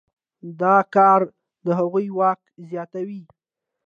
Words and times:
دا 0.61 0.75
کار 0.95 1.21
د 1.65 1.67
هغوی 1.79 2.07
واک 2.17 2.41
زیاتوي. 2.69 3.21